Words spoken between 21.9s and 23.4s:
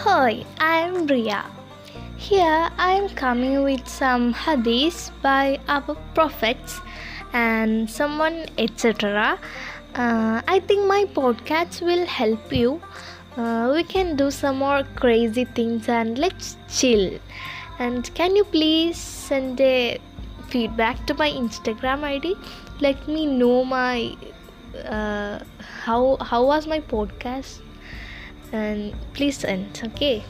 ID? Let me